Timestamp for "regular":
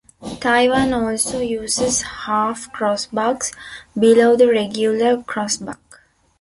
4.47-5.17